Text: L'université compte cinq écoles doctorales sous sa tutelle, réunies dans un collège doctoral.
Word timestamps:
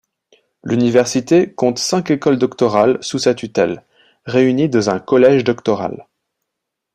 L'université 0.63 1.53
compte 1.53 1.77
cinq 1.77 2.09
écoles 2.09 2.39
doctorales 2.39 2.97
sous 3.03 3.19
sa 3.19 3.35
tutelle, 3.35 3.83
réunies 4.25 4.67
dans 4.67 4.89
un 4.89 4.99
collège 4.99 5.43
doctoral. 5.43 6.07